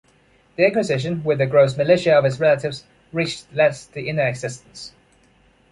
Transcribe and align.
The 0.55 0.65
inquisition, 0.65 1.23
with 1.23 1.37
the 1.37 1.45
gross 1.45 1.77
militia 1.77 2.15
of 2.17 2.25
its 2.25 2.39
relatives, 2.39 2.85
reached 3.13 3.45
less 3.53 3.85
the 3.85 4.09
inner 4.09 4.25
existence. 4.27 4.93